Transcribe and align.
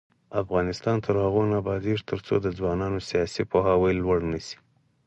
افغانستان 0.41 0.95
تر 1.05 1.15
هغو 1.23 1.41
نه 1.51 1.55
ابادیږي، 1.61 2.07
ترڅو 2.11 2.33
د 2.41 2.47
ځوانانو 2.57 2.99
سیاسي 3.09 3.43
پوهاوی 3.51 3.91
لوړ 4.01 4.19
نشي. 4.31 4.57